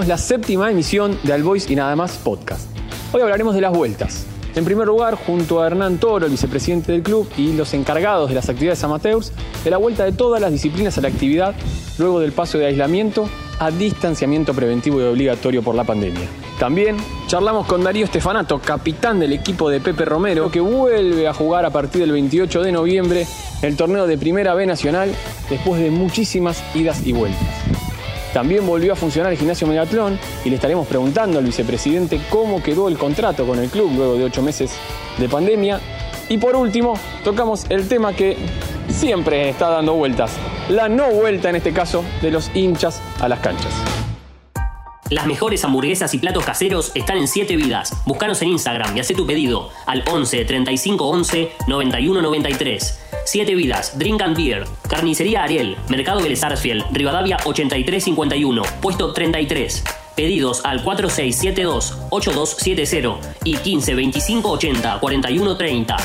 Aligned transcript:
la 0.00 0.16
séptima 0.16 0.70
emisión 0.70 1.18
de 1.22 1.34
Al 1.34 1.42
Boys 1.42 1.70
y 1.70 1.76
Nada 1.76 1.94
Más 1.94 2.16
Podcast. 2.16 2.66
Hoy 3.12 3.20
hablaremos 3.20 3.54
de 3.54 3.60
las 3.60 3.72
vueltas. 3.72 4.24
En 4.54 4.64
primer 4.64 4.86
lugar, 4.86 5.16
junto 5.16 5.60
a 5.60 5.66
Hernán 5.66 5.98
Toro, 5.98 6.24
el 6.24 6.30
vicepresidente 6.30 6.92
del 6.92 7.02
club, 7.02 7.28
y 7.36 7.52
los 7.52 7.74
encargados 7.74 8.30
de 8.30 8.34
las 8.34 8.48
actividades 8.48 8.82
amateurs, 8.84 9.32
de 9.62 9.70
la 9.70 9.76
vuelta 9.76 10.04
de 10.04 10.12
todas 10.12 10.40
las 10.40 10.50
disciplinas 10.50 10.96
a 10.96 11.02
la 11.02 11.08
actividad 11.08 11.54
luego 11.98 12.20
del 12.20 12.32
paso 12.32 12.56
de 12.56 12.66
aislamiento 12.66 13.28
a 13.60 13.70
distanciamiento 13.70 14.54
preventivo 14.54 14.98
y 14.98 15.04
obligatorio 15.04 15.62
por 15.62 15.74
la 15.74 15.84
pandemia. 15.84 16.26
También 16.58 16.96
charlamos 17.26 17.66
con 17.66 17.84
Darío 17.84 18.06
Stefanato, 18.06 18.60
capitán 18.60 19.20
del 19.20 19.34
equipo 19.34 19.68
de 19.68 19.80
Pepe 19.80 20.06
Romero, 20.06 20.50
que 20.50 20.60
vuelve 20.60 21.28
a 21.28 21.34
jugar 21.34 21.66
a 21.66 21.70
partir 21.70 22.00
del 22.00 22.12
28 22.12 22.62
de 22.62 22.72
noviembre 22.72 23.26
el 23.60 23.76
torneo 23.76 24.06
de 24.06 24.16
Primera 24.16 24.54
B 24.54 24.66
Nacional 24.66 25.14
después 25.50 25.80
de 25.82 25.90
muchísimas 25.90 26.64
idas 26.74 27.06
y 27.06 27.12
vueltas. 27.12 27.61
También 28.32 28.66
volvió 28.66 28.94
a 28.94 28.96
funcionar 28.96 29.32
el 29.32 29.38
gimnasio 29.38 29.66
Megatlón 29.66 30.18
y 30.44 30.50
le 30.50 30.56
estaremos 30.56 30.86
preguntando 30.86 31.38
al 31.38 31.44
vicepresidente 31.44 32.20
cómo 32.30 32.62
quedó 32.62 32.88
el 32.88 32.96
contrato 32.96 33.46
con 33.46 33.58
el 33.58 33.68
club 33.68 33.92
luego 33.94 34.14
de 34.14 34.24
ocho 34.24 34.42
meses 34.42 34.72
de 35.18 35.28
pandemia. 35.28 35.80
Y 36.28 36.38
por 36.38 36.56
último, 36.56 36.94
tocamos 37.24 37.66
el 37.68 37.88
tema 37.88 38.14
que 38.14 38.36
siempre 38.88 39.48
está 39.48 39.68
dando 39.68 39.94
vueltas, 39.94 40.32
la 40.68 40.88
no 40.88 41.10
vuelta 41.10 41.50
en 41.50 41.56
este 41.56 41.72
caso 41.72 42.04
de 42.22 42.30
los 42.30 42.50
hinchas 42.54 43.02
a 43.20 43.28
las 43.28 43.40
canchas. 43.40 43.72
Las 45.10 45.26
mejores 45.26 45.62
hamburguesas 45.62 46.14
y 46.14 46.18
platos 46.18 46.42
caseros 46.42 46.90
están 46.94 47.18
en 47.18 47.28
7 47.28 47.54
vidas. 47.56 47.92
Búscanos 48.06 48.40
en 48.40 48.48
Instagram 48.48 48.96
y 48.96 49.00
haz 49.00 49.08
tu 49.08 49.26
pedido 49.26 49.68
al 49.84 50.02
11 50.10 50.42
35 50.46 51.04
11 51.06 51.52
91 51.68 52.22
93. 52.22 53.11
7 53.24 53.54
vidas, 53.54 53.96
Drink 53.98 54.20
and 54.22 54.36
Beer, 54.36 54.64
Carnicería 54.88 55.44
Ariel, 55.44 55.76
Mercado 55.88 56.22
Vélez 56.22 56.40
Rivadavia 56.92 57.36
8351, 57.44 58.62
puesto 58.80 59.12
33. 59.12 59.84
Pedidos 60.16 60.64
al 60.64 60.82
4672-8270 60.84 63.18
y 63.44 63.56
15 63.56 63.94
25 63.94 64.50
80 64.50 64.98
41 65.00 65.56
30. 65.56 65.96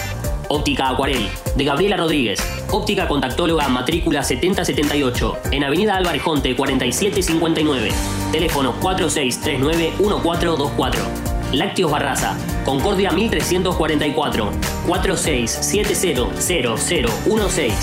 Óptica 0.49 0.89
Acuarel, 0.89 1.27
de 1.55 1.63
Gabriela 1.63 1.97
Rodríguez. 1.97 2.39
Óptica 2.71 3.07
Contactóloga, 3.07 3.67
matrícula 3.67 4.23
7078, 4.23 5.37
en 5.51 5.65
Avenida 5.65 5.97
Álvarez 5.97 6.21
Jonte 6.21 6.55
4759. 6.55 7.89
Teléfono 8.31 8.73
4639-1424. 8.79 11.26
Lácteos 11.51 11.91
Barraza, 11.91 12.37
Concordia 12.65 13.11
1344, 13.11 14.51
46700016. 14.87 17.73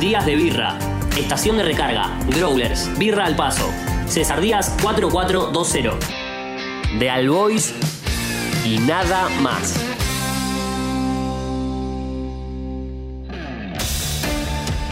Días 0.00 0.24
de 0.26 0.36
Birra, 0.36 0.78
Estación 1.16 1.56
de 1.56 1.62
Recarga, 1.62 2.10
Growlers, 2.36 2.90
Birra 2.98 3.24
al 3.26 3.36
Paso. 3.36 3.70
César 4.06 4.40
Díaz 4.40 4.76
4420. 4.82 5.96
De 6.98 7.10
Albois 7.10 7.74
y 8.64 8.78
nada 8.78 9.28
más. 9.40 9.95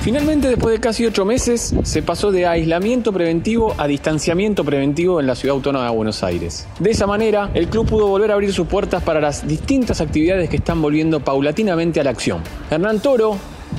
Finalmente, 0.05 0.49
después 0.49 0.75
de 0.75 0.81
casi 0.81 1.07
ocho 1.07 1.25
meses, 1.25 1.75
se 1.83 2.03
pasó 2.03 2.31
de 2.31 2.45
aislamiento 2.45 3.11
preventivo 3.11 3.75
a 3.79 3.87
distanciamiento 3.87 4.63
preventivo 4.63 5.19
en 5.19 5.27
la 5.27 5.35
ciudad 5.35 5.55
autónoma 5.55 5.87
de 5.87 5.93
Buenos 5.93 6.23
Aires. 6.23 6.67
De 6.79 6.91
esa 6.91 7.07
manera, 7.07 7.51
el 7.55 7.69
club 7.69 7.89
pudo 7.89 8.07
volver 8.09 8.31
a 8.31 8.35
abrir 8.35 8.53
sus 8.53 8.67
puertas 8.67 9.03
para 9.03 9.19
las 9.19 9.49
distintas 9.49 10.03
actividades 10.03 10.51
que 10.51 10.57
están 10.57 10.83
volviendo 10.83 11.21
paulatinamente 11.21 12.01
a 12.01 12.05
la 12.05 12.11
acción. 12.11 12.43
Hernán 12.71 13.01
Toro 13.01 13.39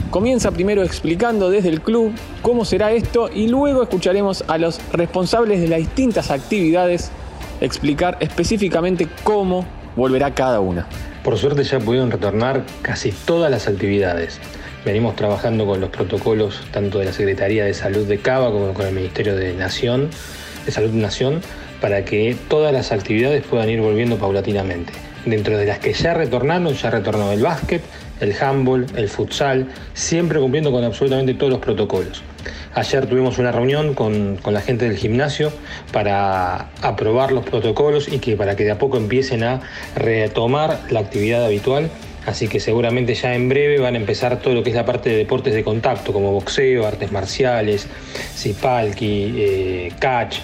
comienza 0.10 0.50
primero 0.50 0.82
explicando 0.82 1.52
desde 1.52 1.70
el 1.70 1.82
club 1.82 2.12
cómo 2.42 2.66
será 2.66 2.92
esto 2.92 3.30
y 3.32 3.48
luego 3.48 3.84
escucharemos 3.84 4.44
a 4.48 4.58
los 4.58 4.82
responsables 4.94 5.62
de 5.62 5.68
las 5.68 5.78
distintas 5.78 6.32
actividades 6.32 7.12
explicar 7.62 8.18
específicamente 8.20 9.08
cómo 9.24 9.64
volverá 9.96 10.34
cada 10.34 10.60
una. 10.60 10.88
Por 11.24 11.38
suerte 11.38 11.64
ya 11.64 11.80
pudieron 11.80 12.10
retornar 12.10 12.64
casi 12.82 13.12
todas 13.12 13.52
las 13.52 13.68
actividades. 13.68 14.40
Venimos 14.86 15.16
trabajando 15.16 15.66
con 15.66 15.82
los 15.82 15.90
protocolos 15.90 16.62
tanto 16.72 17.00
de 17.00 17.06
la 17.06 17.12
Secretaría 17.12 17.66
de 17.66 17.74
Salud 17.74 18.06
de 18.06 18.20
Cava 18.20 18.52
como 18.52 18.72
con 18.76 18.86
el 18.86 18.94
Ministerio 18.94 19.36
de 19.36 19.52
Nación, 19.56 20.12
de 20.64 20.72
Salud 20.72 20.92
Nación, 20.92 21.42
para 21.82 22.06
que 22.06 22.38
todas 22.50 22.72
las 22.72 22.92
actividades 22.92 23.44
puedan 23.44 23.68
ir 23.68 23.82
volviendo 23.82 24.18
paulatinamente. 24.18 24.94
Dentro 25.26 25.58
de 25.58 25.66
las 25.66 25.80
que 25.80 25.92
ya 25.92 26.14
retornaron, 26.14 26.76
ya 26.76 26.92
retornó 26.92 27.32
el 27.32 27.42
básquet, 27.42 27.82
el 28.20 28.36
handball, 28.40 28.86
el 28.96 29.10
futsal, 29.10 29.68
siempre 29.96 30.40
cumpliendo 30.40 30.72
con 30.72 30.84
absolutamente 30.84 31.34
todos 31.34 31.52
los 31.52 31.62
protocolos. 31.62 32.22
Ayer 32.76 33.08
tuvimos 33.08 33.40
una 33.40 33.52
reunión 33.52 33.96
con, 33.96 34.38
con, 34.38 34.54
la 34.54 34.62
gente 34.62 34.88
del 34.88 34.98
gimnasio 34.98 35.52
para 35.92 36.70
aprobar 36.84 37.32
los 37.32 37.44
protocolos 37.44 38.08
y 38.08 38.20
que 38.20 38.38
para 38.38 38.56
que 38.56 38.66
de 38.66 38.72
a 38.72 38.78
poco 38.78 38.98
empiecen 38.98 39.44
a 39.44 39.62
retomar 39.96 40.80
la 40.92 41.00
actividad 41.00 41.44
habitual 41.44 41.90
Así 42.26 42.48
que 42.48 42.60
seguramente 42.60 43.14
ya 43.14 43.36
en 43.36 43.50
breve 43.50 43.80
van 43.80 43.96
a 43.96 43.98
empezar 43.98 44.40
todo 44.40 44.54
lo 44.54 44.64
que 44.64 44.72
es 44.72 44.76
la 44.76 44.86
parte 44.86 45.10
de 45.10 45.18
deportes 45.18 45.54
de 45.54 45.64
contacto, 45.64 46.12
como 46.12 46.32
boxeo, 46.32 46.86
artes 46.86 47.12
marciales, 47.12 47.88
zipalki, 48.36 49.36
eh, 49.38 49.94
catch. 50.00 50.38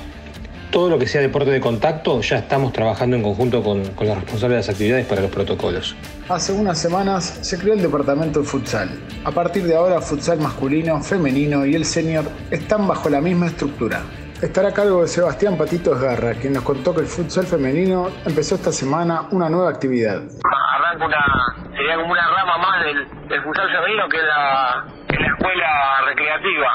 Todo 0.70 0.90
lo 0.90 0.98
que 0.98 1.06
sea 1.06 1.20
deporte 1.20 1.50
de 1.50 1.60
contacto 1.60 2.22
ya 2.22 2.38
estamos 2.38 2.72
trabajando 2.72 3.18
en 3.18 3.24
conjunto 3.24 3.62
con, 3.62 3.80
los 3.82 4.16
responsables 4.16 4.42
de 4.42 4.56
las 4.56 4.70
actividades 4.70 5.06
para 5.06 5.22
los 5.22 5.32
protocolos. 5.32 5.96
Hace 6.30 6.54
unas 6.54 6.78
semanas 6.78 7.40
se 7.42 7.58
creó 7.58 7.74
el 7.74 7.82
departamento 7.82 8.40
de 8.40 8.46
futsal. 8.46 8.90
A 9.26 9.32
partir 9.32 9.64
de 9.64 9.76
ahora, 9.76 10.00
futsal 10.00 10.40
masculino, 10.40 11.02
femenino 11.04 11.66
y 11.66 11.76
el 11.76 11.84
senior 11.84 12.24
están 12.52 12.88
bajo 12.88 13.10
la 13.10 13.20
misma 13.20 13.48
estructura. 13.48 14.04
Estará 14.42 14.70
a 14.70 14.74
cargo 14.74 15.02
de 15.02 15.08
Sebastián 15.08 15.58
Patito 15.58 15.94
Esgarra, 15.94 16.36
quien 16.36 16.54
nos 16.54 16.64
contó 16.64 16.96
que 16.96 17.02
el 17.02 17.08
futsal 17.08 17.46
femenino 17.46 18.10
empezó 18.26 18.56
esta 18.56 18.72
semana 18.72 19.28
una 19.32 19.50
nueva 19.50 19.70
actividad. 19.70 20.24
Arranca 20.92 21.06
una, 21.06 21.72
sería 21.74 21.96
como 21.96 22.12
una 22.12 22.28
rama 22.28 22.58
más 22.58 22.84
del, 22.84 23.08
futsal 23.44 23.70
femenino 23.72 24.10
que 24.10 24.18
es 24.18 24.24
la, 24.24 24.86
la 25.08 25.28
escuela 25.28 26.02
recreativa 26.06 26.68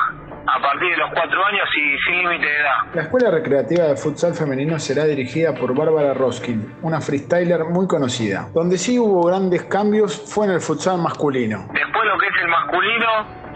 a 0.47 0.63
partir 0.63 0.91
de 0.91 0.97
los 0.97 1.11
cuatro 1.13 1.45
años 1.45 1.69
y 1.77 1.99
sin 1.99 2.19
límite 2.19 2.47
de 2.47 2.57
edad. 2.57 2.95
La 2.95 3.03
Escuela 3.03 3.31
Recreativa 3.31 3.85
de 3.85 3.97
Futsal 3.97 4.33
Femenino 4.33 4.79
será 4.79 5.05
dirigida 5.05 5.53
por 5.55 5.75
Bárbara 5.75 6.15
Roskind, 6.15 6.79
una 6.83 7.01
freestyler 7.01 7.65
muy 7.65 7.87
conocida. 7.87 8.49
Donde 8.55 8.79
sí 8.79 8.99
hubo 8.99 9.27
grandes 9.27 9.65
cambios 9.65 10.33
fue 10.33 10.47
en 10.47 10.53
el 10.53 10.61
futsal 10.61 10.99
masculino. 10.99 11.67
Después 11.75 12.05
lo 12.07 12.17
que 12.19 12.27
es 12.27 12.35
el 12.41 12.49
masculino, 12.49 13.09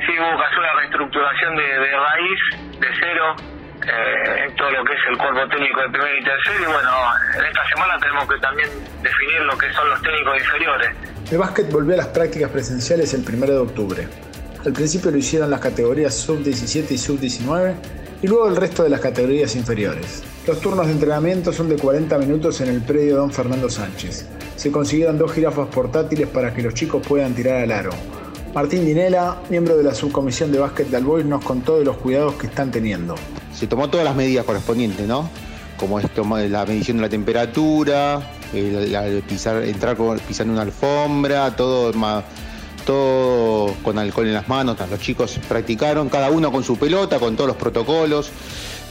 sí 0.04 0.12
hubo 0.18 0.36
que 0.36 0.44
hacer 0.44 0.58
una 0.58 0.72
reestructuración 0.74 1.56
de, 1.56 1.62
de 1.62 1.96
raíz, 1.96 2.80
de 2.80 2.88
cero, 2.98 3.36
eh, 3.86 4.44
en 4.46 4.56
todo 4.56 4.70
lo 4.70 4.84
que 4.84 4.92
es 4.92 5.00
el 5.10 5.18
cuerpo 5.18 5.48
técnico 5.48 5.80
de 5.80 5.88
primer 5.90 6.14
y 6.20 6.24
tercer 6.24 6.60
y 6.60 6.64
bueno, 6.64 6.90
en 7.38 7.44
esta 7.44 7.68
semana 7.68 7.98
tenemos 7.98 8.28
que 8.28 8.38
también 8.38 8.68
definir 9.02 9.40
lo 9.42 9.56
que 9.56 9.72
son 9.72 9.88
los 9.88 10.02
técnicos 10.02 10.38
inferiores. 10.38 10.90
El 11.30 11.38
básquet 11.38 11.70
volvió 11.70 11.94
a 11.94 11.98
las 11.98 12.08
prácticas 12.08 12.50
presenciales 12.50 13.14
el 13.14 13.24
1 13.26 13.46
de 13.46 13.58
octubre. 13.58 14.08
Al 14.64 14.72
principio 14.72 15.10
lo 15.10 15.16
hicieron 15.16 15.50
las 15.50 15.60
categorías 15.60 16.14
sub-17 16.14 16.90
y 16.90 16.98
sub-19 16.98 17.74
y 18.22 18.26
luego 18.26 18.48
el 18.48 18.56
resto 18.56 18.82
de 18.82 18.90
las 18.90 19.00
categorías 19.00 19.56
inferiores. 19.56 20.22
Los 20.46 20.60
turnos 20.60 20.86
de 20.86 20.92
entrenamiento 20.92 21.52
son 21.52 21.68
de 21.68 21.76
40 21.76 22.18
minutos 22.18 22.60
en 22.60 22.68
el 22.68 22.82
predio 22.82 23.16
Don 23.16 23.32
Fernando 23.32 23.70
Sánchez. 23.70 24.28
Se 24.56 24.70
consiguieron 24.70 25.16
dos 25.16 25.32
jirafas 25.32 25.68
portátiles 25.68 26.28
para 26.28 26.52
que 26.52 26.62
los 26.62 26.74
chicos 26.74 27.06
puedan 27.06 27.34
tirar 27.34 27.62
al 27.62 27.72
aro. 27.72 27.90
Martín 28.54 28.84
Dinela, 28.84 29.36
miembro 29.48 29.76
de 29.76 29.84
la 29.84 29.94
subcomisión 29.94 30.50
de 30.52 30.58
básquet 30.58 30.88
de 30.88 30.96
Albois, 30.96 31.24
nos 31.24 31.44
contó 31.44 31.78
de 31.78 31.84
los 31.84 31.96
cuidados 31.96 32.34
que 32.34 32.46
están 32.46 32.70
teniendo 32.70 33.14
se 33.60 33.66
tomó 33.66 33.90
todas 33.90 34.04
las 34.04 34.16
medidas 34.16 34.46
correspondientes, 34.46 35.06
¿no? 35.06 35.28
Como 35.76 36.00
la 36.00 36.64
medición 36.66 36.96
de 36.96 37.02
la 37.02 37.08
temperatura, 37.10 38.22
pisar, 39.28 39.62
entrar 39.64 39.96
pisando 40.26 40.54
una 40.54 40.62
alfombra, 40.62 41.54
todo, 41.56 41.92
todo 42.86 43.74
con 43.82 43.98
alcohol 43.98 44.26
en 44.26 44.34
las 44.34 44.48
manos. 44.48 44.78
Los 44.90 45.00
chicos 45.00 45.38
practicaron, 45.46 46.08
cada 46.08 46.30
uno 46.30 46.50
con 46.50 46.64
su 46.64 46.78
pelota, 46.78 47.18
con 47.18 47.36
todos 47.36 47.48
los 47.48 47.56
protocolos, 47.56 48.30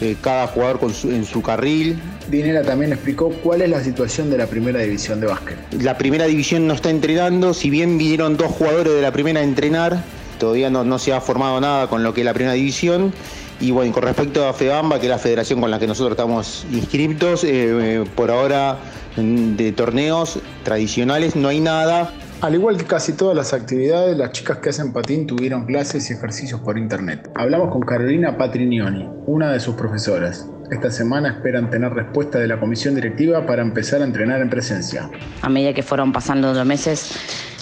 eh, 0.02 0.16
cada 0.22 0.48
jugador 0.48 0.80
en 1.04 1.26
su 1.26 1.42
carril. 1.42 2.00
Dinera 2.30 2.62
también 2.64 2.94
explicó 2.94 3.30
cuál 3.44 3.62
es 3.62 3.70
la 3.70 3.84
situación 3.84 4.30
de 4.30 4.38
la 4.38 4.48
primera 4.48 4.80
división 4.80 5.20
de 5.20 5.28
básquet. 5.28 5.58
La 5.82 5.98
primera 5.98 6.26
división 6.26 6.68
no 6.68 6.74
está 6.74 6.90
entrenando, 6.90 7.54
si 7.54 7.70
bien 7.70 7.98
vinieron 7.98 8.38
dos 8.38 8.52
jugadores 8.52 8.94
de 8.94 9.02
la 9.02 9.12
primera 9.12 9.40
a 9.40 9.44
entrenar, 9.44 10.04
todavía 10.40 10.70
no, 10.70 10.84
no 10.84 11.00
se 11.00 11.14
ha 11.14 11.22
formado 11.22 11.60
nada 11.60 11.88
con 11.88 12.04
lo 12.04 12.14
que 12.14 12.22
es 12.22 12.26
la 12.26 12.34
primera 12.34 12.54
división 12.54 13.14
y 13.62 13.72
bueno, 13.72 13.92
con 13.92 14.04
respecto 14.04 14.48
a 14.48 14.54
FEBAMBA, 14.54 15.00
que 15.00 15.08
es 15.08 15.10
la 15.10 15.20
federación 15.20 15.60
con 15.60 15.70
la 15.70 15.80
que 15.80 15.88
nosotros 15.88 16.12
estamos 16.12 16.66
inscriptos, 16.72 17.44
eh, 17.44 17.50
eh, 17.52 18.06
por 18.16 18.32
ahora 18.32 18.78
de 19.18 19.72
torneos 19.74 20.40
tradicionales 20.64 21.36
no 21.36 21.50
hay 21.50 21.60
nada. 21.60 22.14
Al 22.42 22.56
igual 22.56 22.78
que 22.78 22.86
casi 22.86 23.14
todas 23.14 23.36
las 23.36 23.54
actividades, 23.54 24.18
las 24.18 24.32
chicas 24.32 24.58
que 24.60 24.70
hacen 24.70 24.94
patín 24.94 25.28
tuvieron 25.28 25.66
clases 25.66 26.10
y 26.10 26.14
ejercicios 26.14 26.62
por 26.62 26.78
internet. 26.78 27.30
Hablamos 27.36 27.72
con 27.72 27.82
Carolina 27.82 28.38
Patrignoni, 28.38 29.10
una 29.26 29.52
de 29.52 29.60
sus 29.60 29.76
profesoras. 29.76 30.48
Esta 30.72 30.90
semana 30.90 31.30
esperan 31.30 31.70
tener 31.70 31.94
respuesta 31.94 32.40
de 32.40 32.48
la 32.48 32.60
comisión 32.60 32.96
directiva 32.96 33.46
para 33.46 33.62
empezar 33.62 34.02
a 34.02 34.06
entrenar 34.06 34.42
en 34.42 34.50
presencia. 34.50 35.10
A 35.42 35.50
medida 35.50 35.74
que 35.74 35.84
fueron 35.84 36.14
pasando 36.14 36.54
los 36.54 36.66
meses 36.66 37.12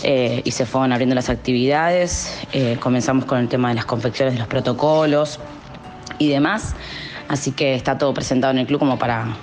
eh, 0.04 0.42
y 0.44 0.52
se 0.52 0.66
fueron 0.66 0.92
abriendo 0.92 1.16
las 1.16 1.30
actividades, 1.30 2.32
comenzamos 2.80 3.26
con 3.26 3.40
el 3.40 3.48
tema 3.48 3.70
de 3.70 3.76
las 3.76 3.86
confecciones 3.86 4.36
de 4.36 4.40
los 4.40 4.48
protocolos, 4.48 5.40
y 6.20 6.30
demás. 6.30 6.76
Así 7.28 7.52
que 7.52 7.76
está 7.76 7.98
todo 7.98 8.14
presentado 8.14 8.52
en 8.52 8.60
el 8.60 8.68
club 8.68 8.80
como 8.80 8.98
para, 8.98 9.36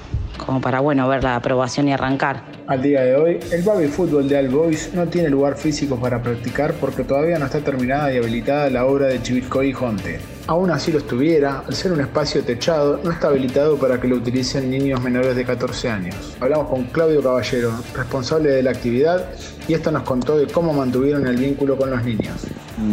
como 0.45 0.61
para 0.61 0.81
bueno, 0.81 1.07
ver 1.09 1.23
la 1.23 1.37
aprobación 1.37 1.89
y 1.89 1.93
arrancar. 1.93 2.54
Al 2.67 2.81
día 2.81 3.03
de 3.03 3.15
hoy, 3.15 3.41
el 3.53 3.63
baby 3.63 3.89
fútbol 3.89 4.27
de 4.27 4.39
All 4.39 4.49
Boys 4.49 4.95
no 4.95 5.07
tiene 5.07 5.29
lugar 5.29 5.59
físico 5.59 5.97
para 5.97 6.23
practicar 6.23 6.73
porque 6.73 7.05
todavía 7.05 7.39
no 7.39 7.45
está 7.45 7.61
terminada 7.61 8.11
y 8.11 8.17
habilitada 8.17 8.71
la 8.71 8.87
obra 8.87 9.09
de 9.09 9.21
Chivilcoy 9.21 9.69
y 9.69 9.73
Jonte. 9.75 10.19
Aún 10.47 10.71
así 10.71 10.91
lo 10.91 10.97
estuviera, 10.97 11.63
al 11.67 11.75
ser 11.75 11.93
un 11.93 12.01
espacio 12.01 12.43
techado, 12.43 13.01
no 13.05 13.11
está 13.11 13.27
habilitado 13.27 13.77
para 13.77 14.01
que 14.01 14.09
lo 14.09 14.17
utilicen 14.17 14.71
niños 14.71 15.03
menores 15.03 15.37
de 15.37 15.45
14 15.45 15.91
años. 15.91 16.17
Hablamos 16.41 16.69
con 16.69 16.85
Claudio 16.85 17.23
Caballero, 17.23 17.71
responsable 17.95 18.49
de 18.49 18.63
la 18.63 18.71
actividad, 18.71 19.29
y 19.69 19.75
esto 19.75 19.91
nos 19.91 20.05
contó 20.05 20.39
de 20.39 20.47
cómo 20.47 20.73
mantuvieron 20.73 21.27
el 21.27 21.37
vínculo 21.37 21.77
con 21.77 21.91
los 21.91 22.03
niños. 22.03 22.47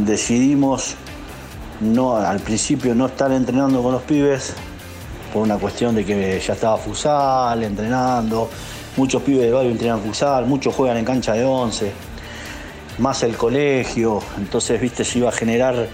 Decidimos 0.06 0.96
no, 1.80 2.18
al 2.18 2.42
principio 2.42 2.94
no 2.94 3.06
estar 3.06 3.32
entrenando 3.32 3.82
con 3.82 3.94
los 3.94 4.02
pibes 4.02 4.54
por 5.32 5.44
una 5.44 5.56
cuestión 5.56 5.96
de 5.96 6.04
que 6.04 6.42
ya 6.46 6.54
estaba 6.56 6.76
Fusal 6.78 7.64
entrenando, 7.64 8.50
muchos 8.98 9.22
pibes 9.24 9.42
de 9.42 9.52
barrio 9.52 9.72
entrenan 9.72 10.02
Fusal, 10.02 10.46
muchos 10.46 10.76
juegan 10.76 10.98
en 10.98 11.06
cancha 11.06 11.34
de 11.34 11.44
11, 11.44 11.92
más 12.98 13.24
el 13.24 13.36
colegio, 13.38 14.22
entonces 14.38 14.80
viste 14.80 15.04
se 15.04 15.20
iba 15.20 15.30
a 15.30 15.32
generar 15.32 15.88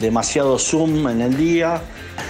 demasiado 0.00 0.58
Zoom 0.58 1.08
en 1.08 1.20
el 1.20 1.36
día 1.36 1.80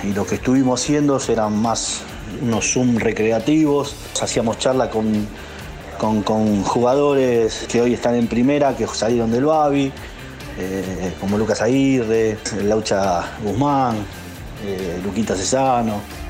y 0.04 0.12
lo 0.12 0.26
que 0.26 0.36
estuvimos 0.36 0.80
haciendo 0.80 1.20
eran 1.28 1.56
más 1.56 2.02
unos 2.40 2.72
Zoom 2.72 2.98
recreativos, 2.98 3.94
hacíamos 4.20 4.58
charla 4.58 4.90
con, 4.90 5.26
con, 5.98 6.62
jugadores 6.62 7.66
que 7.69 7.80
hoy 7.80 7.94
están 7.94 8.14
en 8.14 8.26
primera, 8.26 8.76
que 8.76 8.86
salieron 8.86 9.30
del 9.30 9.44
Babi, 9.44 9.92
eh, 10.58 11.14
como 11.20 11.38
Lucas 11.38 11.60
Aguirre, 11.62 12.38
Laucha 12.62 13.22
Guzmán, 13.42 13.96
eh, 14.64 15.00
Luquita 15.04 15.34
Cesano. 15.34 16.21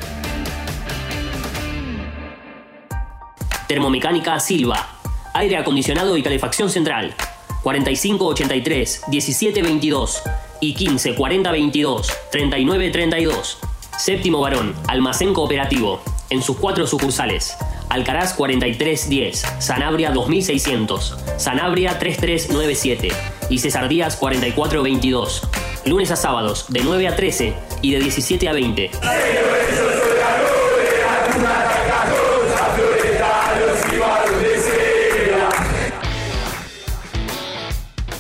Termomecánica 3.73 4.39
Silva. 4.39 4.99
Aire 5.33 5.57
acondicionado 5.57 6.19
y 6.19 6.23
calefacción 6.23 6.69
central. 6.69 7.15
4583 7.63 9.05
1722 9.09 10.23
y 10.61 10.75
15 10.75 11.15
40 11.15 11.51
22 11.51 12.13
39 12.31 12.91
32. 12.91 13.59
Séptimo 13.97 14.41
varón, 14.41 14.75
almacén 14.89 15.33
cooperativo, 15.33 16.03
en 16.29 16.43
sus 16.43 16.59
cuatro 16.59 16.87
sucursales. 16.87 17.57
Alcaraz 17.89 18.35
4310, 18.35 19.43
Sanabria 19.59 20.11
2600, 20.11 21.17
Sanabria 21.39 21.99
3397 21.99 23.09
y 23.49 23.59
Cesar 23.59 23.89
Díaz 23.89 24.17
4422. 24.17 25.49
Lunes 25.87 26.11
a 26.11 26.17
sábados 26.17 26.67
de 26.69 26.83
9 26.83 27.09
a 27.09 27.17
13 27.17 27.55
y 27.81 27.93
de 27.93 28.01
17 28.01 28.51
a 28.51 28.53
20. 28.53 28.91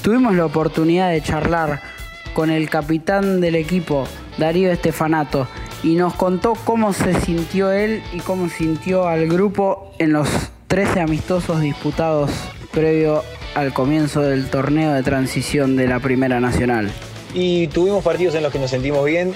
Tuvimos 0.02 0.34
la 0.34 0.46
oportunidad 0.46 1.12
de 1.12 1.22
charlar 1.22 1.80
con 2.34 2.50
el 2.50 2.68
capitán 2.68 3.40
del 3.40 3.54
equipo, 3.54 4.08
Darío 4.36 4.72
Estefanato, 4.72 5.46
y 5.84 5.94
nos 5.94 6.14
contó 6.14 6.54
cómo 6.64 6.92
se 6.92 7.14
sintió 7.20 7.70
él 7.70 8.02
y 8.12 8.18
cómo 8.18 8.48
sintió 8.48 9.06
al 9.06 9.28
grupo 9.28 9.92
en 10.00 10.12
los 10.12 10.28
13 10.66 11.02
amistosos 11.02 11.60
disputados 11.60 12.32
previo 12.72 13.22
al 13.54 13.72
comienzo 13.72 14.22
del 14.22 14.50
torneo 14.50 14.92
de 14.92 15.04
transición 15.04 15.76
de 15.76 15.86
la 15.86 16.00
Primera 16.00 16.40
Nacional. 16.40 16.90
Y 17.32 17.68
tuvimos 17.68 18.02
partidos 18.02 18.34
en 18.34 18.42
los 18.42 18.52
que 18.52 18.58
nos 18.58 18.70
sentimos 18.70 19.04
bien, 19.04 19.32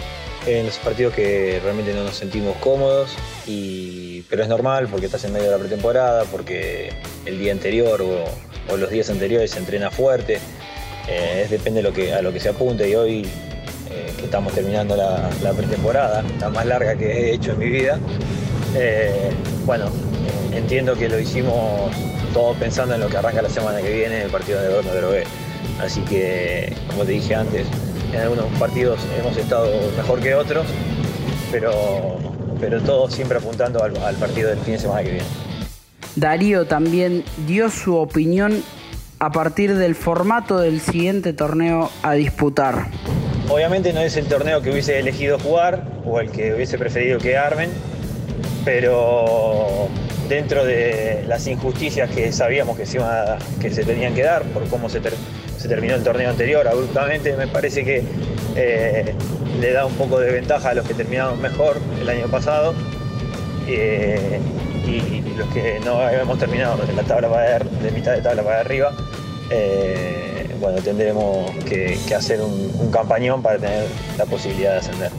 en 0.47 0.67
los 0.67 0.79
partidos 0.79 1.15
que 1.15 1.61
realmente 1.63 1.95
no 1.95 2.03
nos 2.03 2.17
sentimos 2.17 2.57
cómodos, 2.57 3.15
y, 3.47 4.23
pero 4.23 4.43
es 4.43 4.49
normal 4.49 4.89
porque 4.91 5.07
estás 5.07 5.23
en 5.25 5.33
medio 5.33 5.47
de 5.47 5.53
la 5.53 5.59
pretemporada, 5.59 6.25
porque 6.25 6.93
el 7.25 7.39
día 7.39 7.53
anterior 7.53 8.03
o, 8.03 8.25
o 8.69 8.77
los 8.77 8.91
días 8.91 9.11
anteriores 9.11 9.51
se 9.51 9.59
entrena 9.59 9.91
fuerte. 9.91 10.39
Eh, 11.09 11.47
depende 11.49 11.83
de 11.83 11.89
lo 11.89 11.95
que, 11.95 12.13
a 12.13 12.23
lo 12.23 12.33
que 12.33 12.41
se 12.41 12.49
apunte 12.49 12.89
y 12.89 12.95
hoy 12.95 13.27
eh, 13.91 14.13
que 14.17 14.25
estamos 14.25 14.53
terminando 14.53 14.97
la, 14.97 15.53
pretemporada, 15.53 16.25
la 16.41 16.49
más 16.49 16.67
larga 16.67 16.97
que 16.97 17.07
he 17.07 17.35
hecho 17.35 17.53
en 17.53 17.59
mi 17.59 17.67
vida, 17.67 17.99
eh, 18.75 19.31
bueno, 19.65 19.87
entiendo 20.53 20.97
que 20.97 21.09
lo 21.09 21.19
hicimos 21.19 21.93
todos 22.33 22.57
pensando 22.57 22.95
en 22.95 23.01
lo 23.01 23.09
que 23.09 23.17
arranca 23.17 23.41
la 23.41 23.49
semana 23.49 23.81
que 23.81 23.93
viene, 23.93 24.23
el 24.23 24.31
partido 24.31 24.61
de 24.61 24.69
Dorno 24.69 24.93
de. 24.93 25.25
Así 25.81 26.01
que, 26.03 26.75
como 26.89 27.05
te 27.05 27.13
dije 27.13 27.35
antes, 27.35 27.67
en 28.13 28.21
algunos 28.21 28.47
partidos 28.59 28.99
hemos 29.19 29.37
estado 29.37 29.71
mejor 29.97 30.21
que 30.21 30.35
otros, 30.35 30.67
pero, 31.53 32.19
pero 32.61 32.81
todos 32.81 33.15
siempre 33.15 33.39
apuntando 33.39 33.83
al 33.83 34.17
partido 34.17 34.51
del 34.51 34.59
fin 34.61 34.75
de 34.75 34.81
semana 34.81 35.03
que 35.03 35.11
viene. 35.13 35.46
Darío 36.17 36.67
también 36.67 37.25
dio 37.47 37.69
su 37.69 37.95
opinión 37.95 38.63
a 39.19 39.33
partir 39.33 39.75
del 39.77 39.95
formato 39.95 40.59
del 40.59 40.81
siguiente 40.81 41.35
torneo 41.35 41.91
a 42.03 42.15
disputar. 42.15 42.87
Obviamente 43.49 43.93
no 43.93 44.01
es 44.01 44.17
el 44.17 44.27
torneo 44.27 44.63
que 44.63 44.71
hubiese 44.71 44.99
elegido 44.99 45.39
jugar 45.39 45.85
o 46.05 46.19
el 46.21 46.31
que 46.31 46.55
hubiese 46.55 46.79
preferido 46.79 47.19
que 47.19 47.37
armen, 47.37 47.71
pero 48.65 49.89
dentro 50.29 50.65
de 50.65 51.25
las 51.29 51.47
injusticias 51.47 52.11
que 52.11 52.33
sabíamos 52.33 52.77
que 52.77 52.87
se, 52.87 52.99
que 53.61 53.71
se 53.71 53.85
tenían 53.85 54.15
que 54.15 54.23
dar 54.23 54.43
por 54.45 54.67
cómo 54.69 54.89
se, 54.89 55.01
terminó 55.69 55.95
el 55.95 56.03
torneo 56.03 56.31
anterior 56.31 56.67
abruptamente, 56.67 57.37
me 57.37 57.47
parece 57.47 57.85
que 57.85 58.03
eh, 58.57 59.15
le 59.61 59.73
da 59.73 59.85
un 59.85 59.95
poco 59.95 60.19
de 60.19 60.33
ventaja 60.33 60.71
a 60.71 60.75
los 60.75 60.87
que 60.87 60.95
terminaron 60.95 61.41
mejor 61.41 61.79
el 62.01 62.09
año 62.09 62.27
pasado 62.29 62.75
eh, 63.69 64.41
y 64.87 65.35
los 65.37 65.49
que 65.53 65.81
no 65.85 66.01
habíamos 66.01 66.39
terminado 66.39 66.83
en 66.89 66.97
la 66.97 67.03
tabla 67.03 67.29
para 67.29 67.59
de, 67.59 67.91
mitad 67.91 68.13
de 68.13 68.23
tabla 68.23 68.43
para 68.43 68.61
arriba 68.61 68.93
eh, 69.51 70.47
bueno, 70.61 70.81
tendremos 70.83 71.51
que, 71.65 71.99
hacer 72.15 72.41
un, 72.41 72.91
campañón 72.91 73.43
para 73.43 73.59
tener 73.59 73.87
la 74.17 74.25
posibilidad 74.27 74.73
de 74.73 74.79
ascender. 74.79 75.11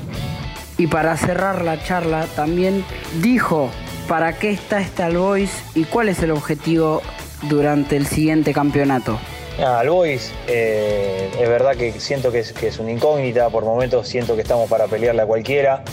Y 0.77 0.87
para 0.87 1.15
cerrar 1.17 1.63
la 1.63 1.81
charla, 1.83 2.25
también 2.35 2.83
dijo 3.21 3.69
para 4.07 4.37
qué 4.37 4.51
está 4.51 4.79
este 4.79 5.03
Albois 5.03 5.51
y 5.75 5.85
cuál 5.85 6.09
es 6.09 6.21
el 6.23 6.31
objetivo 6.31 7.01
durante 7.43 7.97
el 7.97 8.07
siguiente 8.07 8.53
campeonato. 8.53 9.19
Al 9.63 9.89
Boys, 9.89 10.31
eh, 10.47 11.31
es 11.39 11.49
verdad 11.49 11.75
que 11.75 11.99
siento 11.99 12.31
que 12.31 12.39
es, 12.39 12.53
que 12.53 12.67
es 12.67 12.77
una 12.77 12.91
incógnita, 12.91 13.49
por 13.49 13.65
momentos 13.65 14.07
siento 14.07 14.35
que 14.35 14.43
estamos 14.43 14.69
para 14.69 14.85
pelearle 14.85 15.23
a 15.23 15.25
cualquiera 15.25 15.83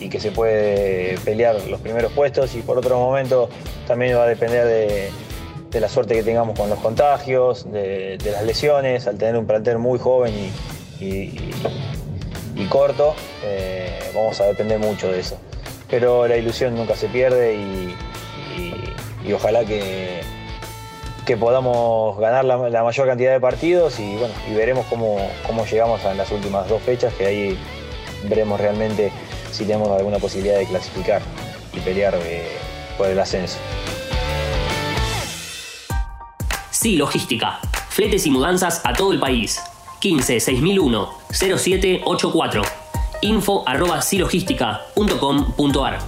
y 0.00 0.08
que 0.08 0.20
se 0.20 0.30
puede 0.30 1.18
pelear 1.24 1.56
los 1.68 1.80
primeros 1.80 2.12
puestos 2.12 2.54
y 2.54 2.60
por 2.60 2.78
otro 2.78 2.98
momento 2.98 3.48
también 3.86 4.16
va 4.16 4.24
a 4.24 4.28
depender 4.28 4.66
de, 4.66 5.10
de 5.72 5.80
la 5.80 5.88
suerte 5.88 6.14
que 6.14 6.22
tengamos 6.22 6.56
con 6.56 6.68
los 6.68 6.78
contagios, 6.78 7.70
de, 7.72 8.18
las 8.24 8.44
lesiones, 8.44 9.06
al 9.06 9.16
tener 9.16 9.36
un 9.36 9.46
plantel 9.46 9.78
muy 9.78 9.98
joven 9.98 10.34
y, 11.00 11.32
corto, 12.68 13.14
eh, 13.44 13.98
vamos 14.14 14.40
a 14.40 14.44
depender 14.44 14.78
mucho 14.78 15.10
de 15.10 15.20
eso. 15.20 15.36
Pero 15.90 16.28
la 16.28 16.36
ilusión 16.36 16.74
nunca 16.74 16.94
se 16.94 17.08
pierde 17.08 17.54
y, 17.54 19.32
ojalá 19.32 19.64
que, 19.64 20.20
que 21.24 21.36
podamos 21.36 22.18
ganar 22.18 22.44
la, 22.44 22.82
mayor 22.82 23.06
cantidad 23.06 23.32
de 23.32 23.40
partidos 23.40 23.98
y, 23.98 24.16
bueno, 24.16 24.34
y 24.50 24.54
veremos 24.54 24.86
cómo, 24.86 25.16
cómo 25.46 25.64
llegamos 25.64 26.04
a 26.04 26.12
las 26.14 26.30
últimas 26.30 26.68
dos 26.68 26.82
fechas, 26.82 27.14
que 27.14 27.26
ahí 27.26 27.58
veremos 28.28 28.60
realmente 28.60 29.10
si 29.52 29.64
tenemos 29.64 29.88
alguna 29.90 30.18
posibilidad 30.18 30.58
de 30.58 30.66
clasificar 30.66 31.22
y 31.72 31.80
pelear 31.80 32.18
eh, 32.22 32.48
por 32.96 33.06
el 33.06 33.18
ascenso. 33.18 33.58
Sí 36.70 36.96
Logística. 36.96 37.60
Fletes 37.90 38.26
y 38.26 38.30
mudanzas 38.30 38.80
a 38.84 38.92
todo 38.94 39.12
el 39.12 39.20
país. 39.20 39.60
15 40.00 40.40
6001 40.40 41.12
0784. 41.30 42.62
Info 43.20 43.62
arroba 43.66 44.02
silogística.com.ar. 44.02 45.98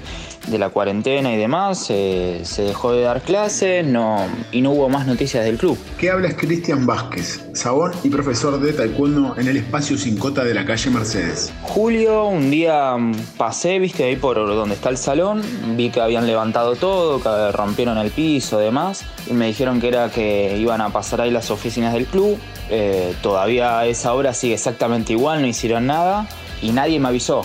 de 0.51 0.59
la 0.59 0.71
cuarentena 0.71 1.33
y 1.33 1.37
demás, 1.37 1.87
eh, 1.91 2.41
se 2.45 2.63
dejó 2.63 2.93
de 2.93 3.03
dar 3.03 3.23
clases 3.23 3.87
no, 3.87 4.27
y 4.53 4.61
no 4.61 4.73
hubo 4.73 4.89
más 4.89 5.07
noticias 5.07 5.45
del 5.45 5.57
club. 5.57 5.79
¿Qué 5.99 6.11
habla 6.11 6.29
es 6.29 6.35
Cristian 6.35 6.87
Vázquez, 6.87 7.45
sabón 7.53 7.93
y 8.03 8.11
profesor 8.11 8.59
de 8.61 8.73
taekwondo 8.73 9.35
en 9.37 9.49
el 9.49 9.57
espacio 9.57 9.97
Cincota 9.97 10.45
de 10.45 10.55
la 10.55 10.65
calle 10.65 10.91
Mercedes. 10.91 11.53
Julio, 11.63 12.27
un 12.27 12.51
día 12.51 12.97
mm, 12.97 13.15
pasé, 13.37 13.79
viste, 13.79 14.05
ahí 14.05 14.17
por 14.17 14.37
donde 14.37 14.75
está 14.75 14.89
el 14.89 14.97
salón, 14.97 15.43
vi 15.77 15.91
que 15.91 16.01
habían 16.01 16.27
levantado 16.27 16.77
todo, 16.77 17.21
que 17.21 17.53
rompieron 17.53 17.99
el 17.99 18.11
piso 18.11 18.61
y 18.61 18.65
demás, 18.65 19.05
y 19.27 19.33
me 19.33 19.47
dijeron 19.47 19.81
que 19.81 19.89
era 19.89 20.11
que 20.11 20.57
iban 20.59 20.81
a 20.81 20.91
pasar 20.91 21.21
ahí 21.21 21.31
las 21.31 21.51
oficinas 21.51 21.93
del 21.93 22.07
club. 22.07 22.39
Eh, 22.71 23.15
todavía 23.23 23.87
esa 23.87 24.13
hora 24.13 24.35
sigue 24.35 24.55
exactamente 24.55 25.13
igual, 25.13 25.41
no 25.41 25.47
hicieron 25.47 25.87
nada 25.87 26.29
y 26.63 26.73
nadie 26.73 27.01
me 27.01 27.09
avisó. 27.09 27.43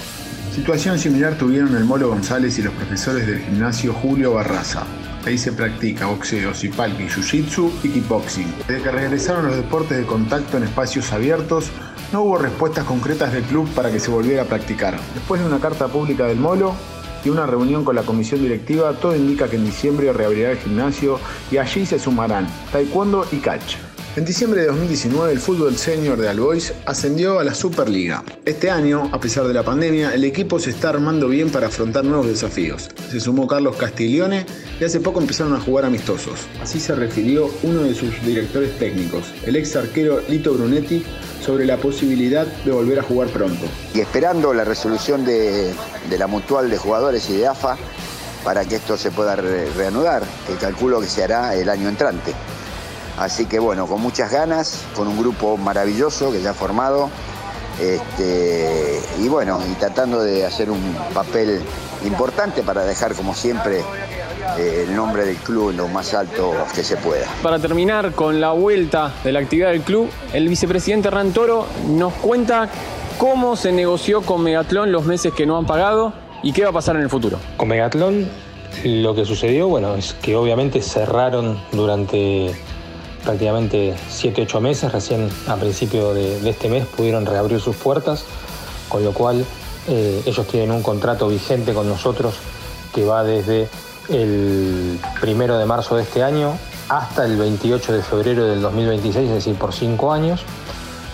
Situación 0.54 1.00
similar 1.00 1.36
tuvieron 1.36 1.76
el 1.76 1.84
Molo 1.84 2.10
González 2.10 2.60
y 2.60 2.62
los 2.62 2.76
profesores 2.76 3.26
del 3.26 3.40
gimnasio 3.40 3.92
Julio 3.92 4.36
Barraza. 4.36 4.84
Ahí 5.26 5.36
se 5.36 5.52
practica 5.52 6.06
boxeo, 6.06 6.54
zipalki, 6.54 7.06
jiu-jitsu 7.06 7.72
y 7.82 7.90
kickboxing. 7.90 8.54
Desde 8.68 8.84
que 8.84 8.92
regresaron 8.92 9.48
los 9.48 9.56
deportes 9.56 9.98
de 9.98 10.06
contacto 10.06 10.58
en 10.58 10.64
espacios 10.64 11.12
abiertos, 11.12 11.72
no 12.12 12.22
hubo 12.22 12.38
respuestas 12.38 12.86
concretas 12.86 13.34
del 13.34 13.42
club 13.46 13.68
para 13.70 13.92
que 13.92 14.00
se 14.00 14.12
volviera 14.12 14.44
a 14.44 14.46
practicar. 14.46 15.00
Después 15.16 15.42
de 15.42 15.48
una 15.48 15.60
carta 15.60 15.88
pública 15.88 16.28
del 16.28 16.38
Molo 16.38 16.76
y 17.26 17.30
una 17.30 17.48
reunión 17.48 17.84
con 17.84 17.96
la 17.96 18.04
comisión 18.04 18.40
directiva, 18.40 18.94
todo 18.94 19.16
indica 19.16 19.50
que 19.50 19.56
en 19.56 19.66
diciembre 19.66 20.14
reabrirá 20.14 20.52
el 20.52 20.60
gimnasio 20.60 21.20
y 21.50 21.58
allí 21.58 21.88
se 21.88 21.98
sumarán 21.98 22.48
taekwondo 22.72 23.26
y 23.32 23.38
catch. 23.38 23.78
En 24.16 24.26
diciembre 24.26 24.62
de 24.62 24.68
2019 24.68 25.32
el 25.32 25.40
fútbol 25.40 25.76
senior 25.76 26.20
de 26.20 26.30
Albois 26.30 26.72
ascendió 26.86 27.40
a 27.40 27.44
la 27.44 27.56
Superliga. 27.56 28.24
Este 28.46 28.70
año, 28.70 29.10
a 29.12 29.20
pesar 29.20 29.48
de 29.48 29.56
la 29.56 29.64
pandemia, 29.64 30.14
el 30.14 30.24
equipo 30.24 30.60
se 30.60 30.70
está 30.70 30.90
armando 30.90 31.28
bien 31.28 31.50
para 31.50 31.66
afrontar 31.66 32.06
nuevos 32.06 32.28
desafíos. 32.28 32.92
Se 33.10 33.20
sumó 33.20 33.48
Carlos 33.48 33.76
Castiglione 33.76 34.46
y 34.80 34.84
hace 34.84 35.00
poco 35.00 35.20
empezaron 35.20 35.56
a 35.56 35.60
jugar 35.60 35.86
amistosos. 35.86 36.42
Así 36.62 36.80
se 36.80 36.94
refirió 36.94 37.50
uno 37.64 37.82
de 37.82 37.96
sus 37.96 38.24
directores 38.24 38.78
técnicos, 38.78 39.34
el 39.48 39.56
ex 39.56 39.76
arquero 39.76 40.22
Lito 40.30 40.54
Brunetti, 40.54 41.04
sobre 41.44 41.66
la 41.66 41.78
posibilidad 41.78 42.46
de 42.46 42.72
volver 42.72 43.00
a 43.00 43.04
jugar 43.04 43.30
pronto. 43.30 43.66
Y 43.96 44.02
esperando 44.02 44.54
la 44.54 44.64
resolución 44.64 45.26
de, 45.26 45.74
la 46.16 46.28
mutual 46.28 46.70
de 46.70 46.78
jugadores 46.78 47.28
y 47.32 47.38
de 47.38 47.48
AFA 47.48 47.78
para 48.44 48.64
que 48.64 48.76
esto 48.76 48.96
se 48.96 49.10
pueda 49.10 49.36
re 49.36 49.72
reanudar, 49.72 50.22
que 50.46 50.54
calculo 50.54 51.02
que 51.02 51.08
se 51.08 51.24
hará 51.24 51.56
el 51.56 51.68
año 51.68 51.90
entrante. 51.90 52.36
Así 53.18 53.46
que 53.46 53.60
bueno, 53.60 53.88
con 53.88 54.02
muchas 54.02 54.32
ganas, 54.32 54.82
con 54.96 55.08
un 55.08 55.20
grupo 55.20 55.58
maravilloso 55.58 56.32
que 56.32 56.42
ya 56.42 56.52
ha 56.52 56.54
formado. 56.54 57.10
Este, 57.80 59.02
y 59.20 59.28
bueno, 59.28 59.60
y 59.70 59.74
tratando 59.76 60.22
de 60.22 60.46
hacer 60.46 60.70
un 60.70 60.96
papel 61.14 61.62
importante 62.06 62.62
para 62.62 62.84
dejar 62.84 63.16
como 63.16 63.34
siempre 63.34 63.80
eh, 64.58 64.86
el 64.88 64.96
nombre 64.96 65.26
del 65.26 65.38
club 65.38 65.72
en 65.72 65.78
lo 65.78 65.88
más 65.88 66.14
alto 66.14 66.54
que 66.76 66.84
se 66.84 66.98
pueda. 66.98 67.26
Para 67.42 67.60
terminar 67.60 68.12
con 68.12 68.40
la 68.40 68.52
vuelta 68.52 69.12
de 69.24 69.32
la 69.32 69.40
actividad 69.40 69.72
del 69.72 69.82
club, 69.82 70.10
el 70.34 70.48
vicepresidente 70.50 71.08
Hernán 71.08 71.32
Toro 71.32 71.66
nos 71.88 72.14
cuenta 72.14 72.70
cómo 73.18 73.56
se 73.56 73.72
negoció 73.72 74.22
con 74.22 74.44
Megatlón 74.44 74.92
los 74.92 75.06
meses 75.06 75.34
que 75.34 75.46
no 75.46 75.58
han 75.58 75.66
pagado 75.66 76.14
y 76.44 76.52
qué 76.52 76.64
va 76.64 76.70
a 76.70 76.74
pasar 76.74 76.96
en 76.98 77.04
el 77.04 77.10
futuro. 77.10 77.40
Con 77.58 77.70
Megatlón 77.70 78.28
lo 78.84 79.16
que 79.16 79.26
sucedió, 79.26 79.68
bueno, 79.68 79.96
es 79.96 80.14
que 80.14 80.36
obviamente 80.36 80.82
cerraron 80.82 81.60
durante 81.72 82.54
prácticamente 83.24 83.96
7-8 84.12 84.60
meses, 84.60 84.92
recién 84.92 85.30
a 85.48 85.56
principio 85.56 86.14
de, 86.14 86.48
este 86.50 86.70
mes 86.70 86.86
pudieron 86.86 87.26
reabrir 87.26 87.60
sus 87.60 87.76
puertas, 87.76 88.26
con 88.90 89.04
lo 89.04 89.14
cual 89.14 89.46
eh, 89.88 90.22
ellos 90.26 90.48
tienen 90.48 90.72
un 90.72 90.84
contrato 90.84 91.28
vigente 91.28 91.74
con 91.74 91.88
nosotros 91.88 92.36
que 92.94 93.06
va 93.06 93.24
desde 93.24 93.68
el 94.10 95.00
primero 95.20 95.58
de 95.58 95.66
marzo 95.66 95.96
de 95.96 96.04
este 96.04 96.24
año 96.24 96.58
hasta 96.90 97.26
el 97.26 97.38
28 97.38 97.94
de 97.94 98.04
febrero 98.04 98.46
del 98.46 98.62
2026, 98.62 99.30
es 99.30 99.36
decir, 99.36 99.56
por 99.56 99.74
5 99.74 100.12
años, 100.12 100.42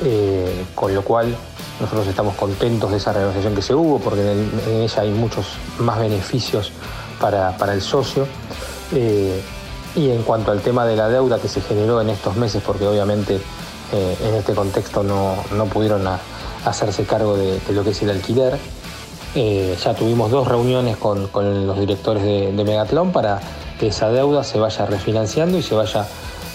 eh, 0.04 0.66
con 0.76 0.94
lo 0.94 1.04
cual 1.04 1.36
nosotros 1.80 2.08
estamos 2.08 2.36
contentos 2.36 2.92
de 2.92 2.98
esa 2.98 3.14
renegociación 3.14 3.56
que 3.56 3.62
se 3.62 3.74
hubo, 3.74 4.00
porque 4.00 4.32
en, 4.32 4.52
ella 4.68 5.02
hay 5.02 5.12
muchos 5.12 5.46
más 5.78 6.00
beneficios 6.00 6.72
para, 7.20 7.56
para 7.58 7.74
el 7.74 7.82
socio. 7.82 8.28
Eh, 8.94 9.42
y 10.00 10.12
en 10.12 10.24
cuanto 10.24 10.52
al 10.52 10.62
tema 10.62 10.86
de 10.86 10.96
la 10.96 11.10
deuda 11.10 11.40
que 11.40 11.50
se 11.50 11.60
generó 11.60 12.00
en 12.00 12.10
estos 12.10 12.38
meses, 12.38 12.64
porque 12.66 12.88
obviamente 12.88 13.36
eh, 13.92 14.18
en 14.24 14.36
este 14.36 14.54
contexto 14.54 15.04
no, 15.04 15.36
no 15.54 15.66
pudieron 15.66 16.08
hacerse 16.64 17.04
cargo 17.04 17.36
de, 17.36 17.60
lo 17.72 17.84
que 17.84 17.90
es 17.90 18.02
el 18.02 18.12
alquiler, 18.12 18.58
eh, 19.36 19.78
ya 19.84 19.94
tuvimos 19.94 20.32
dos 20.32 20.48
reuniones 20.48 20.96
con, 20.96 21.30
los 21.34 21.78
directores 21.78 22.24
de, 22.24 22.54
de, 22.54 22.64
Megatlón 22.64 23.12
para 23.12 23.42
que 23.78 23.88
esa 23.88 24.10
deuda 24.10 24.46
se 24.46 24.58
vaya 24.58 24.86
refinanciando 24.86 25.58
y 25.58 25.64
se 25.64 25.76
vaya 25.76 26.08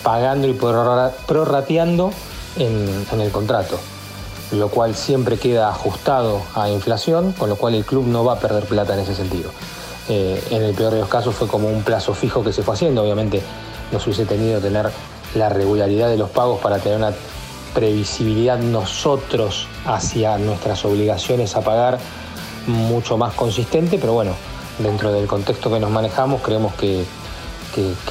pagando 0.02 0.48
y 0.48 0.54
prorrateando 0.54 2.12
en 2.56 3.20
el 3.20 3.30
contrato, 3.30 3.78
lo 4.52 4.68
cual 4.68 4.94
siempre 4.94 5.36
queda 5.36 5.68
ajustado 5.68 6.40
a 6.54 6.70
inflación, 6.70 7.32
con 7.32 7.50
lo 7.50 7.56
cual 7.56 7.74
el 7.74 7.84
club 7.84 8.06
no 8.06 8.24
va 8.24 8.34
a 8.34 8.38
perder 8.38 8.64
plata 8.64 8.94
en 8.94 9.00
ese 9.00 9.14
sentido. 9.14 9.50
Eh, 10.08 10.42
en 10.50 10.62
el 10.62 10.74
peor 10.74 10.92
de 10.92 11.00
los 11.00 11.08
casos 11.08 11.34
fue 11.34 11.48
como 11.48 11.68
un 11.68 11.82
plazo 11.82 12.14
fijo 12.14 12.44
que 12.44 12.52
se 12.52 12.62
fue 12.62 12.74
haciendo. 12.74 13.02
Obviamente 13.02 13.42
nos 13.92 14.04
hubiese 14.06 14.26
tenido 14.26 14.60
tener 14.60 14.90
la 15.34 15.48
regularidad 15.48 16.08
de 16.08 16.16
los 16.16 16.30
pagos 16.30 16.60
para 16.60 16.78
tener 16.78 16.98
una 16.98 17.12
previsibilidad 17.74 18.58
nosotros 18.58 19.66
hacia 19.84 20.38
nuestras 20.38 20.84
obligaciones 20.84 21.56
a 21.56 21.62
pagar 21.62 21.98
mucho 22.66 23.16
más 23.16 23.34
consistente, 23.34 23.98
pero 23.98 24.12
bueno, 24.12 24.32
dentro 24.78 25.12
del 25.12 25.26
contexto 25.26 25.70
que 25.72 25.80
nos 25.80 25.90
manejamos 25.90 26.40
creemos 26.40 26.74
que, 26.74 27.04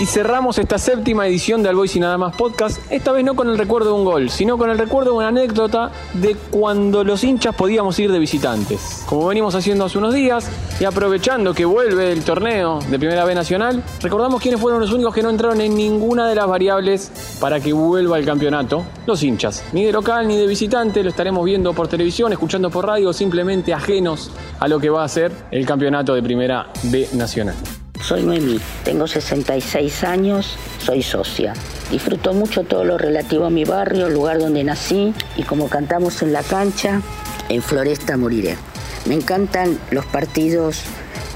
Y 0.00 0.06
cerramos 0.06 0.56
esta 0.56 0.78
séptima 0.78 1.26
edición 1.26 1.62
de 1.62 1.68
Al 1.68 1.76
Boys 1.76 1.94
y 1.94 2.00
Nada 2.00 2.16
Más 2.16 2.34
Podcast, 2.34 2.80
esta 2.90 3.12
vez 3.12 3.22
no 3.22 3.36
con 3.36 3.50
el 3.50 3.58
recuerdo 3.58 3.90
de 3.90 3.96
un 3.96 4.06
gol, 4.06 4.30
sino 4.30 4.56
con 4.56 4.70
el 4.70 4.78
recuerdo 4.78 5.10
de 5.10 5.16
una 5.18 5.28
anécdota 5.28 5.90
de 6.14 6.36
cuando 6.50 7.04
los 7.04 7.22
hinchas 7.22 7.54
podíamos 7.54 7.98
ir 7.98 8.10
de 8.10 8.18
visitantes. 8.18 9.04
Como 9.04 9.26
venimos 9.26 9.54
haciendo 9.54 9.84
hace 9.84 9.98
unos 9.98 10.14
días, 10.14 10.48
y 10.80 10.86
aprovechando 10.86 11.52
que 11.52 11.66
vuelve 11.66 12.12
el 12.12 12.24
torneo 12.24 12.78
de 12.78 12.98
Primera 12.98 13.26
B 13.26 13.34
Nacional, 13.34 13.84
recordamos 14.00 14.40
quiénes 14.40 14.58
fueron 14.58 14.80
los 14.80 14.90
únicos 14.90 15.14
que 15.14 15.22
no 15.22 15.28
entraron 15.28 15.60
en 15.60 15.76
ninguna 15.76 16.26
de 16.26 16.34
las 16.34 16.46
variables 16.46 17.12
para 17.38 17.60
que 17.60 17.74
vuelva 17.74 18.18
el 18.18 18.24
campeonato. 18.24 18.86
Los 19.04 19.22
hinchas, 19.22 19.62
ni 19.74 19.84
de 19.84 19.92
local 19.92 20.26
ni 20.26 20.38
de 20.38 20.46
visitante, 20.46 21.02
lo 21.02 21.10
estaremos 21.10 21.44
viendo 21.44 21.74
por 21.74 21.88
televisión, 21.88 22.32
escuchando 22.32 22.70
por 22.70 22.86
radio, 22.86 23.12
simplemente 23.12 23.74
ajenos 23.74 24.30
a 24.58 24.66
lo 24.66 24.80
que 24.80 24.88
va 24.88 25.04
a 25.04 25.08
ser 25.08 25.30
el 25.50 25.66
campeonato 25.66 26.14
de 26.14 26.22
Primera 26.22 26.68
B 26.84 27.06
Nacional. 27.12 27.56
Soy 28.02 28.22
Noemí, 28.22 28.58
tengo 28.82 29.06
66 29.06 30.04
años, 30.04 30.56
soy 30.78 31.02
socia. 31.02 31.52
Disfruto 31.90 32.32
mucho 32.32 32.64
todo 32.64 32.84
lo 32.84 32.96
relativo 32.96 33.44
a 33.44 33.50
mi 33.50 33.64
barrio, 33.64 34.06
el 34.06 34.14
lugar 34.14 34.38
donde 34.38 34.64
nací 34.64 35.12
y 35.36 35.42
como 35.42 35.68
cantamos 35.68 36.22
en 36.22 36.32
la 36.32 36.42
cancha, 36.42 37.02
en 37.48 37.62
Floresta 37.62 38.16
moriré. 38.16 38.56
Me 39.04 39.14
encantan 39.14 39.78
los 39.90 40.06
partidos 40.06 40.82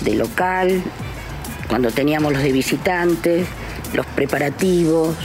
de 0.00 0.14
local, 0.14 0.82
cuando 1.68 1.90
teníamos 1.90 2.32
los 2.32 2.42
de 2.42 2.52
visitantes, 2.52 3.46
los 3.92 4.06
preparativos, 4.06 5.16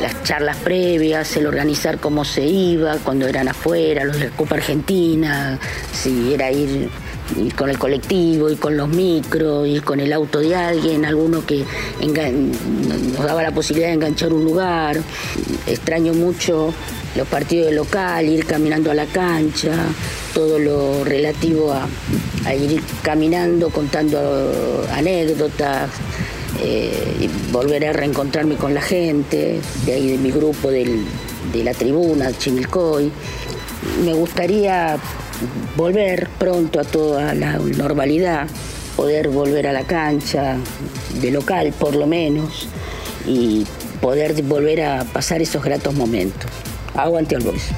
las 0.00 0.22
charlas 0.22 0.56
previas, 0.56 1.36
el 1.36 1.46
organizar 1.46 1.98
cómo 1.98 2.24
se 2.24 2.46
iba, 2.46 2.96
cuando 3.04 3.26
eran 3.26 3.48
afuera, 3.48 4.04
los 4.04 4.18
de 4.18 4.30
la 4.30 4.36
Copa 4.36 4.56
Argentina, 4.56 5.58
si 5.92 6.32
era 6.32 6.50
ir 6.50 6.88
y 7.36 7.50
con 7.50 7.68
el 7.68 7.78
colectivo 7.78 8.50
y 8.50 8.56
con 8.56 8.76
los 8.76 8.88
micros 8.88 9.68
y 9.68 9.80
con 9.80 10.00
el 10.00 10.12
auto 10.12 10.40
de 10.40 10.54
alguien, 10.54 11.04
alguno 11.04 11.44
que 11.44 11.64
nos 12.00 13.24
daba 13.24 13.42
la 13.42 13.50
posibilidad 13.50 13.88
de 13.88 13.94
enganchar 13.94 14.32
un 14.32 14.44
lugar. 14.44 14.98
Extraño 15.66 16.14
mucho 16.14 16.72
los 17.16 17.26
partidos 17.28 17.66
de 17.66 17.72
local, 17.72 18.26
ir 18.26 18.46
caminando 18.46 18.90
a 18.90 18.94
la 18.94 19.06
cancha, 19.06 19.74
todo 20.34 20.58
lo 20.58 21.04
relativo 21.04 21.72
a, 21.72 22.54
ir 22.54 22.80
caminando, 23.02 23.70
contando 23.70 24.86
anécdotas, 24.92 25.90
eh, 26.62 27.28
volver 27.52 27.86
a 27.86 27.92
reencontrarme 27.92 28.56
con 28.56 28.72
la 28.72 28.80
gente, 28.80 29.60
de 29.84 29.92
ahí 29.92 30.12
de 30.12 30.18
mi 30.18 30.30
grupo 30.30 30.70
de 30.70 31.04
la 31.62 31.74
tribuna, 31.74 32.32
Chimilcoy. 32.36 33.10
Me 34.04 34.12
gustaría 34.12 34.98
volver 35.76 36.28
pronto 36.38 36.80
a 36.80 36.84
toda 36.84 37.34
la 37.34 37.58
normalidad, 37.58 38.48
poder 38.96 39.28
volver 39.28 39.66
a 39.66 39.72
la 39.72 39.84
cancha, 39.84 40.56
de 41.20 41.30
local 41.30 41.72
por 41.78 41.94
lo 41.94 42.06
menos, 42.06 42.68
y 43.26 43.66
poder 44.00 44.42
volver 44.42 44.82
a 44.82 45.04
pasar 45.04 45.42
esos 45.42 45.62
gratos 45.62 45.94
momentos. 45.94 46.50
Aguante 46.94 47.36
al 47.36 47.42
Boys. 47.42 47.70